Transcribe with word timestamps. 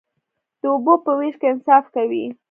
د 0.61 0.63
اوبو 0.73 0.93
په 1.05 1.11
ویش 1.19 1.35
کې 1.41 1.47
انصاف 1.51 1.83
کوئ؟ 1.93 2.23